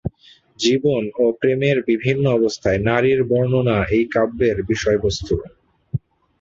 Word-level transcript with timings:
জীবন 0.59 1.03
ও 1.15 1.35
প্রেমের 1.39 1.77
বিভিন্ন 1.89 2.25
অবস্থায় 2.31 2.79
নারীর 2.87 3.19
বর্ণনা 3.23 3.77
এই 3.95 4.05
কাব্যের 4.13 4.57
বিষয়বস্তু। 4.63 5.33